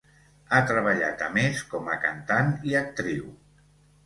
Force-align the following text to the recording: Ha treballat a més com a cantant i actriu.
Ha 0.51 0.61
treballat 0.71 1.21
a 1.25 1.27
més 1.35 1.61
com 1.75 1.93
a 1.93 1.99
cantant 2.07 2.51
i 2.71 2.75
actriu. 2.81 3.31